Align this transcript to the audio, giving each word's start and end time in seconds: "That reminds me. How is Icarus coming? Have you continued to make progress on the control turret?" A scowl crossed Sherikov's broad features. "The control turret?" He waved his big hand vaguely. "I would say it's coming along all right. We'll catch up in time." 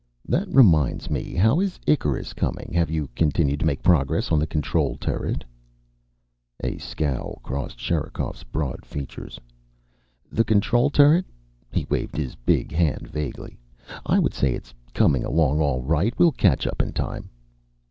"That 0.27 0.47
reminds 0.47 1.11
me. 1.11 1.35
How 1.35 1.59
is 1.59 1.79
Icarus 1.85 2.33
coming? 2.33 2.71
Have 2.73 2.89
you 2.89 3.07
continued 3.15 3.59
to 3.59 3.67
make 3.67 3.83
progress 3.83 4.31
on 4.31 4.39
the 4.39 4.47
control 4.47 4.97
turret?" 4.97 5.43
A 6.63 6.79
scowl 6.79 7.39
crossed 7.43 7.77
Sherikov's 7.79 8.41
broad 8.43 8.83
features. 8.83 9.39
"The 10.31 10.43
control 10.43 10.89
turret?" 10.89 11.27
He 11.71 11.85
waved 11.87 12.17
his 12.17 12.33
big 12.33 12.71
hand 12.71 13.09
vaguely. 13.09 13.59
"I 14.03 14.17
would 14.17 14.33
say 14.33 14.55
it's 14.55 14.73
coming 14.95 15.23
along 15.23 15.59
all 15.61 15.83
right. 15.83 16.17
We'll 16.17 16.31
catch 16.31 16.65
up 16.65 16.81
in 16.81 16.93
time." 16.93 17.29